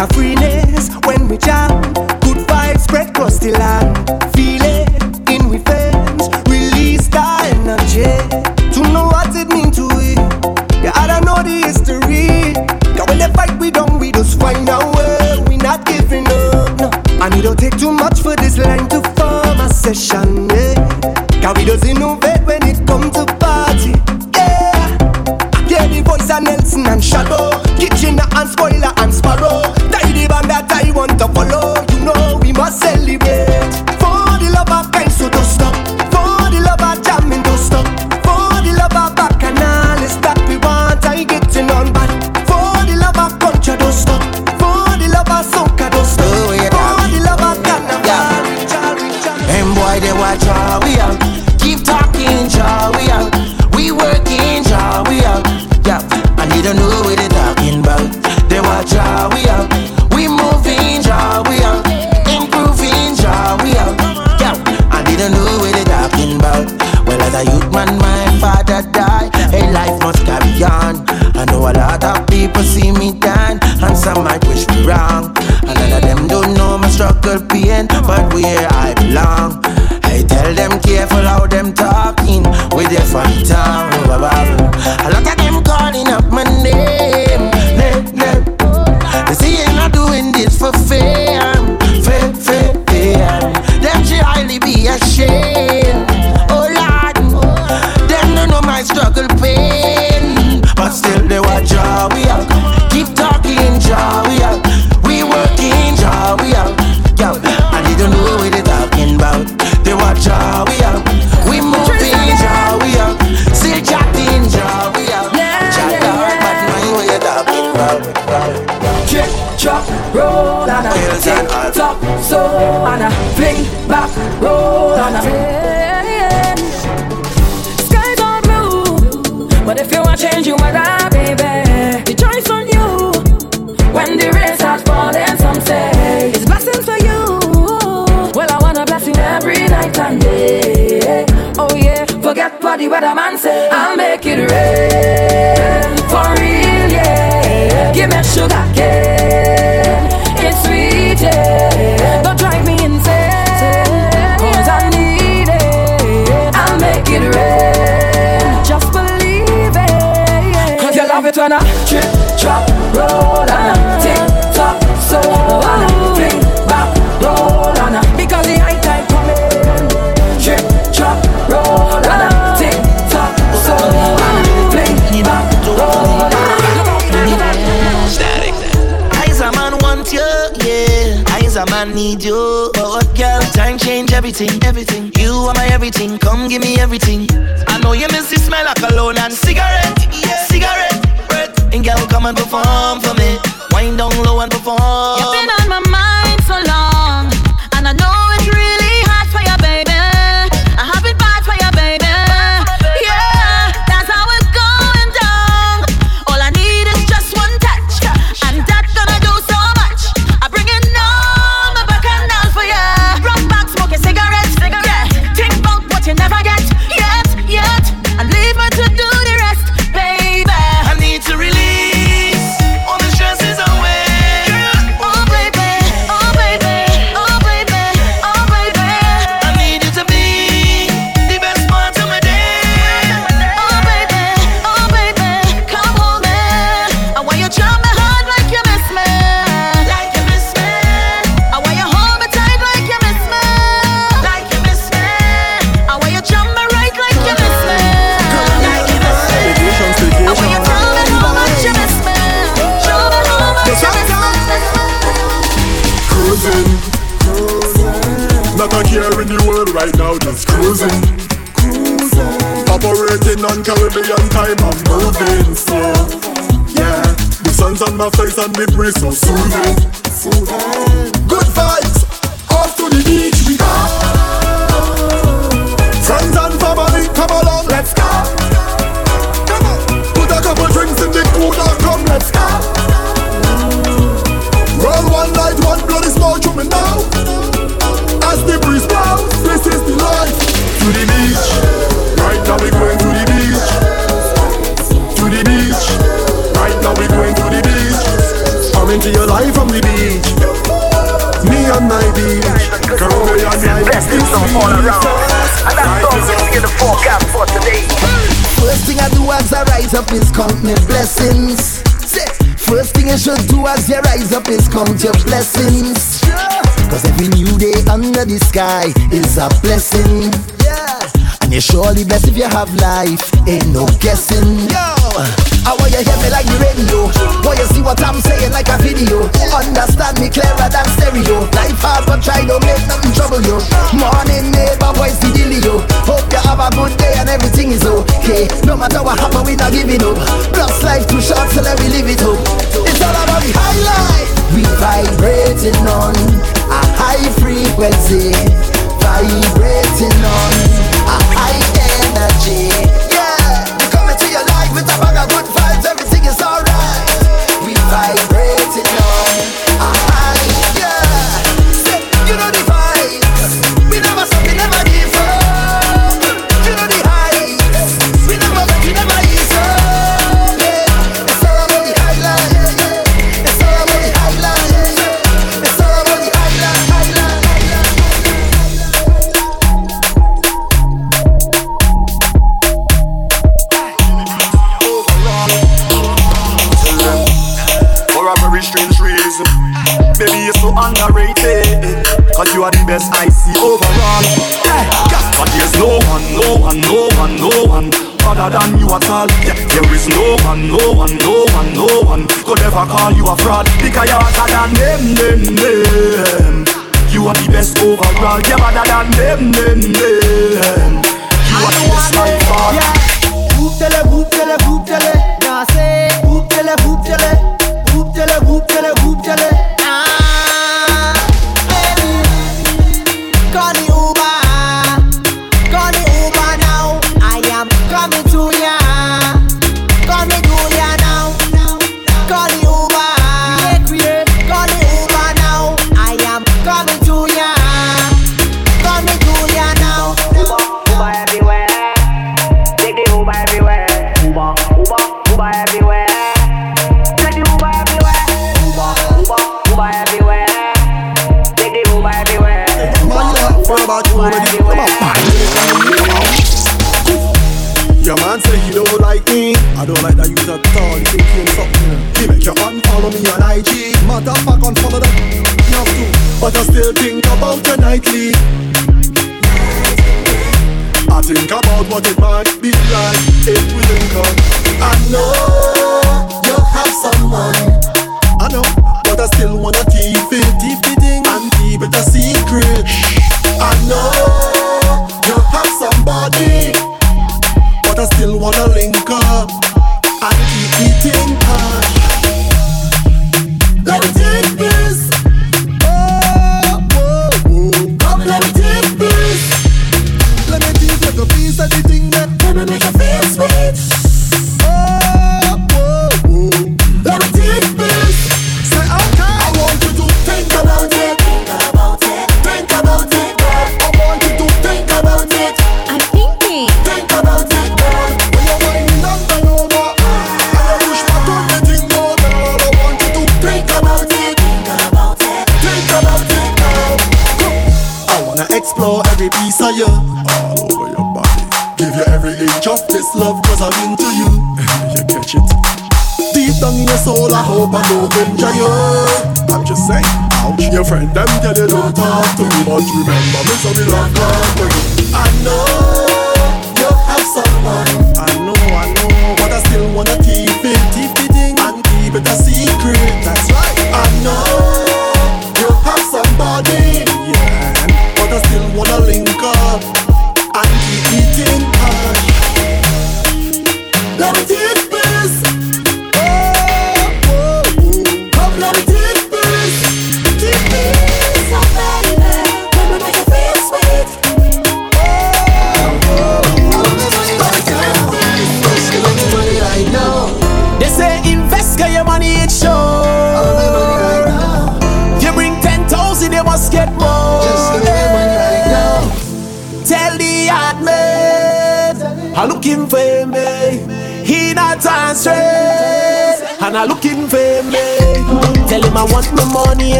[0.00, 1.82] a freeness when we jam.
[2.20, 3.96] Good vibes spread across the land.
[4.34, 4.88] Feel it
[5.28, 6.28] in we fans.
[6.48, 8.08] Release that energy.
[8.72, 10.14] To know what it means to we,
[10.82, 12.54] Yeah, I don't know the history.
[12.96, 15.44] Cause when they fight, we don't, we just find our way.
[15.48, 16.80] We not giving up.
[16.80, 16.90] No.
[17.20, 20.48] And it don't take too much for this line to form a session.
[20.48, 20.74] Yeah.
[21.42, 23.92] Cause we just innovate when it comes to party.
[24.32, 24.96] Yeah.
[25.68, 27.50] Hear the voice of Nelson and Shadow.
[27.76, 28.92] Kitchener and spoiler.
[32.70, 33.49] celebrate.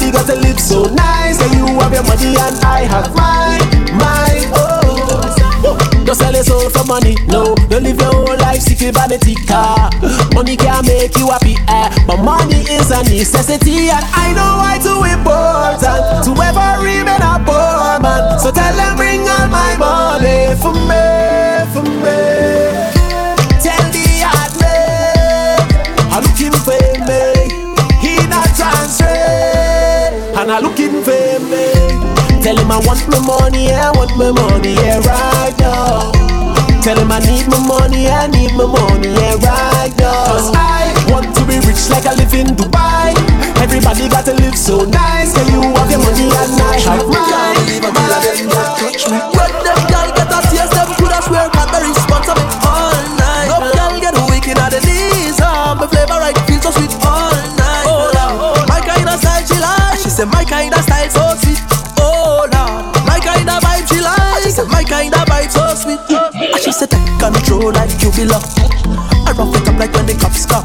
[0.00, 1.38] Everybody got to live so nice.
[1.40, 3.60] Yeah, you have your money and I have mine,
[4.00, 5.76] mine, oh.
[6.06, 7.54] Don't sell your soul for money, no.
[7.68, 9.90] Don't live your whole life seeking vanity car.
[10.32, 11.92] Money can make you happy, eh?
[12.06, 17.09] But money is a necessity, and I know why too important to ever remain
[32.70, 36.12] him I want my money, I want my money, yeah, right now.
[36.82, 40.24] Tell him I need my money, I need my money, yeah, right now.
[40.30, 43.14] Cause I want to be rich like I live in Dubai.
[43.60, 45.34] Everybody got to live so nice.
[45.34, 47.58] Can you have your money and I have mine?
[49.34, 50.89] When them gal get a taste,
[66.80, 68.40] say take control like you belong.
[69.28, 70.64] I rough it up like when the cops come.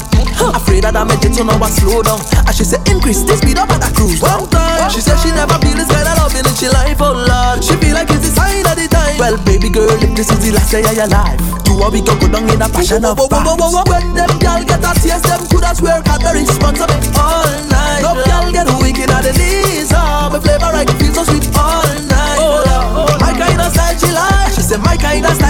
[0.56, 2.20] Afraid that I make it to know I slow down.
[2.48, 4.88] And she say increase the speed up and I cruise one time.
[4.88, 7.60] She said she never feel this kind of loving in she life, oh Lord.
[7.60, 9.20] She feel like it's the sign of the time.
[9.20, 11.36] Well, baby girl, if this is the last day of your life,
[11.68, 13.76] you are we go go down in a passion of vibes.
[13.84, 18.00] When them gal get a taste, them coulda swear Cadbury sponsor me all night.
[18.00, 21.84] No gal get weak inna the knees, ah, my flavor right feel so sweet all
[22.08, 22.40] night.
[22.40, 24.56] Oh Lord, my kind of style she like.
[24.56, 25.45] She say my kind of style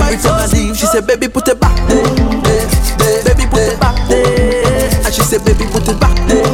[0.00, 0.74] my kind of vibe.
[0.74, 2.04] She say baby put it back there.
[3.24, 4.90] Baby put it back there.
[5.04, 6.44] And she say baby put it back there.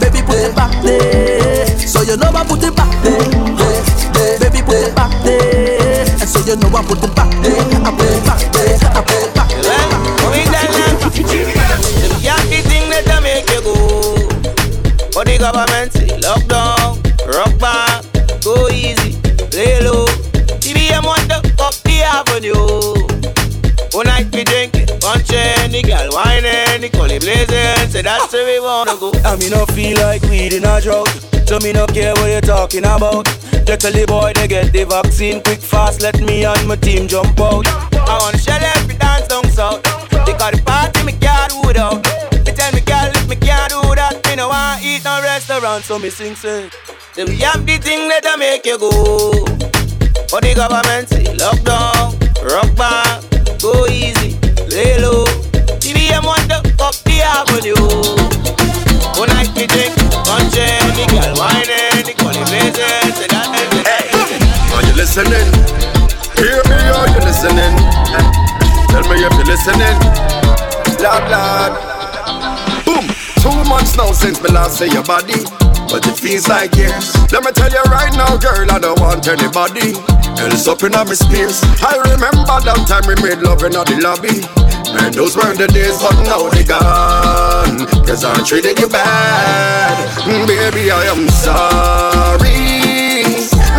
[0.00, 1.66] Baby put it back there.
[1.86, 4.38] So you know I put it back there.
[4.38, 6.06] Baby put it back there.
[6.20, 6.99] And so you know I put
[27.10, 27.90] whining, the collie blazing.
[27.90, 29.12] Say that's where we wanna go.
[29.24, 31.08] I me no feel like weed in a drought.
[31.46, 33.26] So me no care what you talking about.
[33.66, 36.02] Just tell the boy they get the vaccine quick fast.
[36.02, 37.66] Let me and my team jump out.
[37.66, 39.82] I wanna shell every dance down south.
[40.26, 42.02] They got the party, me can't do without.
[42.44, 45.84] They tell me, girl, if me can't do that, me no want eat no restaurant,
[45.84, 46.70] so me sing say.
[47.14, 48.90] Then we have the thing that I make you go.
[50.30, 52.14] But the government say lockdown,
[52.46, 53.22] rock back,
[53.60, 54.38] go easy,
[54.68, 55.26] lay low.
[56.22, 56.59] Want
[57.22, 58.30] up the avenue.
[59.20, 59.94] Night we drink,
[60.24, 63.52] punching, the girl whining, the collie blazing, say that.
[63.84, 64.08] Hey,
[64.72, 65.44] Are you listening?
[66.40, 67.74] Hear me, are you listening?
[68.88, 69.96] Tell me you're listening.
[71.04, 71.72] Lord, Lord.
[72.88, 73.04] Boom.
[73.44, 75.44] Two months now since me last see your body.
[75.92, 77.12] But it feels like years.
[77.32, 79.92] Let me tell you right now, girl, I don't want anybody
[80.40, 81.60] else up in my space.
[81.82, 84.40] I remember that time we made love in the lobby.
[84.94, 87.86] Man, those weren't the days, but now they gone.
[88.06, 90.08] Cause I treated you bad.
[90.26, 92.58] Mm, Baby, I am sorry.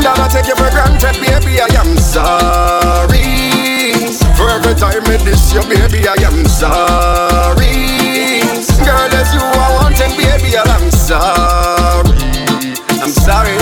[0.02, 3.28] That I take you for granted, baby, I am sorry.
[4.38, 7.76] For every time I diss you, baby, I am sorry.
[8.82, 12.18] Girl, as you are wanting, baby, I'm sorry.
[13.04, 13.58] I'm sorry.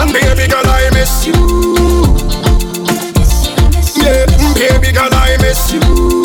[0.00, 1.36] And baby girl, I miss you.
[4.00, 4.24] Yeah,
[4.56, 6.21] baby girl, I miss you.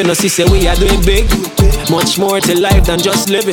[0.00, 1.28] You know, she say we are doing big,
[1.90, 3.52] much more to life than just living.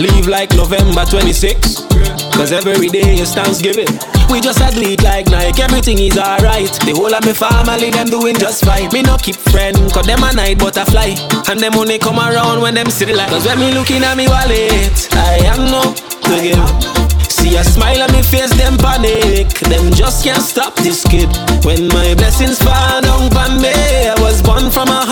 [0.00, 1.84] Leave like November 26,
[2.32, 3.92] cause every day is Thanksgiving.
[4.32, 6.72] We just a it like Nike, everything is alright.
[6.88, 8.88] The whole of my family, them doing just fine.
[8.94, 11.20] Me no keep friend, cause them a night butterfly.
[11.52, 13.28] And them only come around when them see the light.
[13.28, 17.04] Cause when me looking at me wallet, I am no to give.
[17.28, 19.52] See See a smile on me face, them panic.
[19.68, 21.28] Them just can't stop this kid.
[21.62, 25.04] When my blessings fall down on me, I was born from a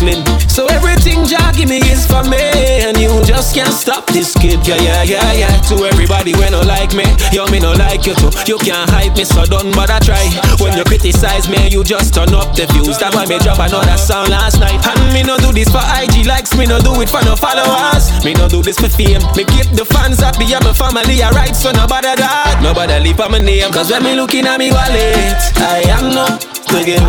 [0.00, 2.40] So everything Jah give me is for me,
[2.88, 4.66] and you just can't stop this kid.
[4.66, 5.60] Yeah, yeah, yeah, yeah.
[5.68, 8.32] To everybody when no like me, yo me no like you too.
[8.48, 10.24] You can't hype me, so don't bother try.
[10.56, 12.96] When you criticize me, you just turn up the views.
[12.96, 14.80] That's why me drop another song last night.
[14.88, 18.08] And me no do this for IG likes, me no do it for no followers.
[18.24, 19.20] Me no do this for fame.
[19.36, 22.56] Me keep the fans happy, and my family alright, so nobody that.
[22.64, 26.59] Nobody leave on my name, cause when me looking at me wallet, I am not
[26.74, 27.02] again.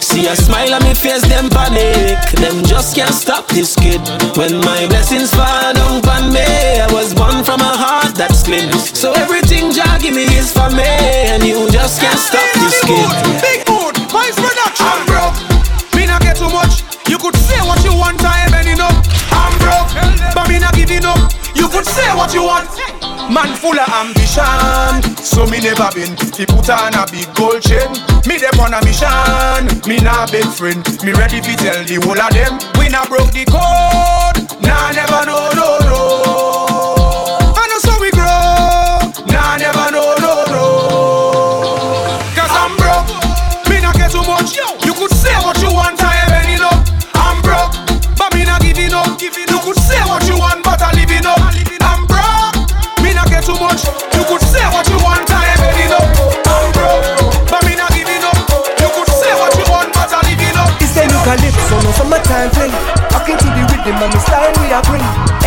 [0.00, 2.18] See a smile on me face, them panic.
[2.40, 4.00] Them just can't stop this kid.
[4.36, 6.42] When my blessings fall down on me,
[6.80, 8.72] I was born from a heart that's clean.
[8.72, 10.88] So everything Jah give me is for me,
[11.30, 13.08] and you just can't stop this kid.
[13.44, 14.86] Big mood, Vibes Production.
[14.86, 15.36] I'm broke,
[15.94, 16.82] me not get too much.
[17.08, 18.96] You could say what you want, I ain't enough.
[19.30, 19.90] I'm broke,
[20.34, 21.32] but me not giving up.
[21.54, 22.97] You could say what you want.
[23.28, 26.16] Man full of ambition, so me never been.
[26.34, 27.90] He put on a big gold chain.
[28.26, 30.80] Me dey on a mission, me not big friend.
[31.04, 32.56] Me ready to tell the whole of them.
[32.80, 36.27] We not broke the code, nah never no no no.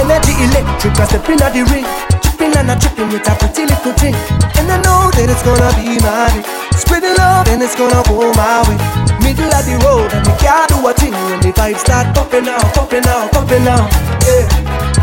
[0.01, 2.20] Energy electric, I step in the ring.
[2.51, 4.15] Tripping and a tripping with a pretty little thing.
[4.59, 6.43] And I know that it's gonna be my day.
[6.75, 8.75] Spreading love and it's gonna go my way.
[9.23, 12.51] Middle of the road and we can't do a thing when the vibes start popping
[12.51, 13.87] out, popping out, popping out.
[14.27, 14.43] Yeah.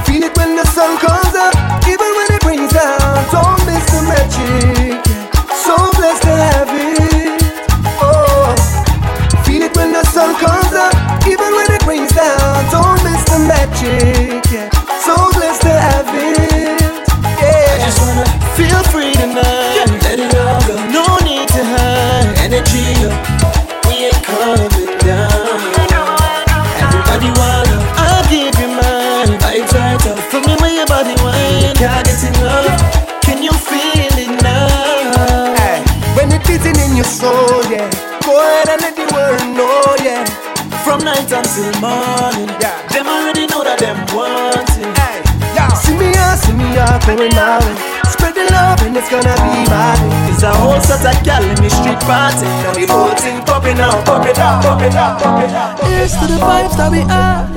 [0.05, 1.57] Feel it when the sun comes up,
[1.89, 3.16] even when it brings down.
[3.33, 5.01] Don't miss the magic.
[5.65, 7.41] So blessed to have it.
[8.05, 8.53] Oh.
[9.49, 10.93] Feel it when the sun comes up,
[11.25, 12.61] even when it rains down.
[12.69, 14.18] Don't miss the magic,
[41.09, 42.49] night until morning.
[42.61, 42.77] Yeah.
[42.93, 44.93] Them already know that them want it.
[45.01, 45.25] Hey,
[45.57, 45.73] yeah.
[45.73, 47.77] See me out, see me ah, out, going my way.
[48.13, 50.33] Spread the love and it's gonna be my day.
[50.33, 52.49] It's a whole set of gal in the street party.
[52.63, 55.81] Now the whole thing popping out, popping out, popping out, popping out.
[55.89, 57.49] Here's to the vibes that we add.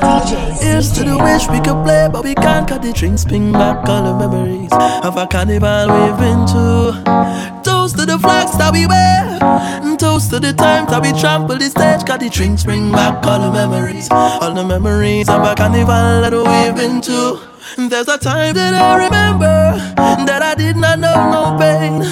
[0.62, 3.26] Here's to the wish we could play, but we can't cut the drinks.
[3.26, 4.72] Bring back all the memories
[5.04, 7.71] of a carnival we've been to.
[7.82, 9.42] Toast to the flags that we wear.
[9.82, 12.06] And toast to the times that we trample the stage.
[12.06, 14.08] Got the drinks, bring back all the memories.
[14.12, 17.42] All the memories of a carnival that we've been to.
[17.90, 19.82] There's a time that I remember
[20.30, 22.06] that I did not know no pain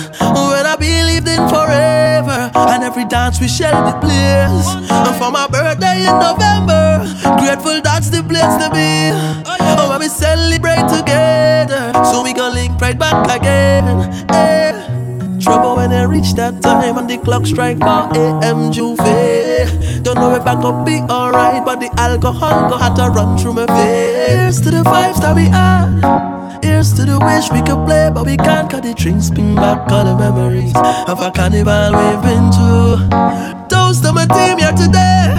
[0.49, 2.49] when I believed in forever.
[2.73, 4.65] And every dance we shared the place.
[4.89, 7.05] And for my birthday in November,
[7.37, 9.13] grateful that's the place to be.
[9.45, 13.85] Oh, when we celebrate together, so we gon' link right back again.
[14.33, 14.98] Eh.
[15.40, 18.72] Trouble when it reach that time and the clock strike 4 a.m.
[18.72, 20.03] J'ouvert.
[20.03, 23.53] Don't know if I could be alright, but the alcohol go have to run through
[23.53, 24.32] my veins.
[24.32, 26.60] Here's to the vibes that we had.
[26.61, 29.30] Here's to the wish we could play, but we can't cut the drinks.
[29.30, 30.74] Bring back all the memories
[31.07, 33.70] of a carnival we've been to.
[33.90, 35.34] Toast to my team here today.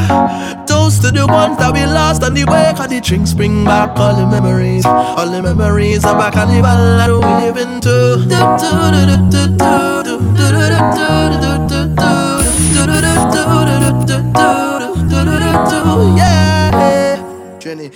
[0.66, 2.72] Toast to the ones that we lost on the way.
[2.74, 4.84] Cause the drinks bring back all the memories.
[4.84, 8.26] All the memories of a carnival that we live into.
[8.26, 8.58] Yeah.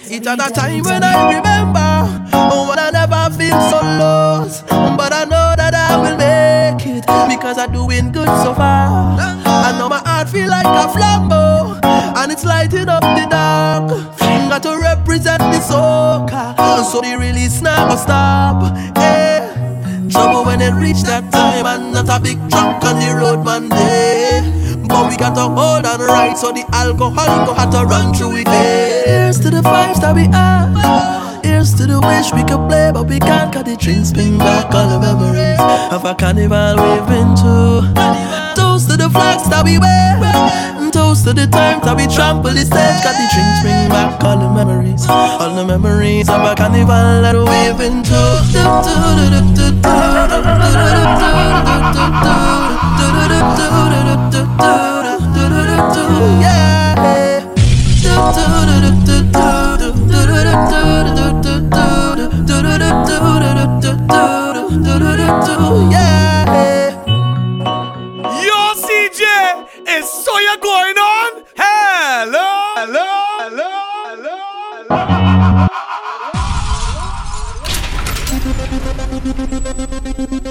[0.07, 2.31] It's at a time when I remember.
[2.33, 4.69] Oh, when I never feel so lost.
[4.69, 7.05] But I know that I will make it.
[7.29, 9.19] Because I'm doing good so far.
[9.19, 10.04] I know my
[10.35, 11.79] feel like a flambeau,
[12.19, 13.89] and it's lighting up the dark.
[14.51, 16.55] Got to represent the soca,
[16.91, 18.59] so the release go stop.
[18.97, 19.55] Yeah.
[20.11, 23.69] Trouble when it reach that time and not a big truck on the road man
[23.69, 24.43] day.
[24.87, 28.37] But we got to hold on right so the alcohol go have to run through
[28.43, 28.49] it.
[28.49, 31.45] Here's to the vibes that we have.
[31.45, 34.13] Here's to the wish we could play, but we can't cut the drinks.
[34.13, 38.54] Bring back all the memories of a carnival we've been to.
[38.75, 40.19] Toast to the flags that we wear.
[40.83, 42.99] And toast to the times that we trample the stage.
[43.07, 45.07] Got the drinks bring back all the memories.
[45.09, 48.35] All the memories of a carnival that we've been to.
[65.93, 66.51] Yeah.
[66.51, 66.74] Yeah.
[70.05, 71.45] Is so you going on?
[71.57, 73.07] Hello, hello,
[73.41, 73.69] hello,
[74.07, 74.37] hello,
[80.29, 80.44] hello.